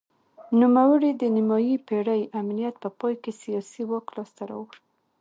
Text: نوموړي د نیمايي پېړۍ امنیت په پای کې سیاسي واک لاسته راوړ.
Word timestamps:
نوموړي 0.59 1.11
د 1.15 1.23
نیمايي 1.35 1.75
پېړۍ 1.87 2.21
امنیت 2.39 2.75
په 2.83 2.89
پای 2.99 3.13
کې 3.23 3.31
سیاسي 3.41 3.83
واک 3.89 4.05
لاسته 4.15 4.43
راوړ. 4.49 4.71